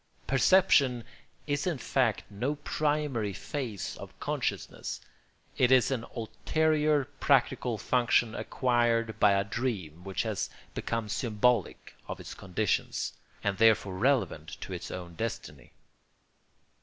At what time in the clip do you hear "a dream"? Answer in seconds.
9.33-10.03